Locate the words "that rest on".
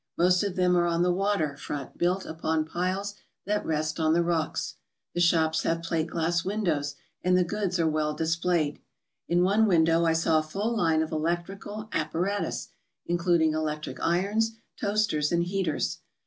3.45-4.13